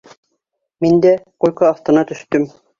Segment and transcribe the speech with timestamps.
[0.85, 1.13] Мин дә
[1.45, 2.53] койка аҫтына төштөм.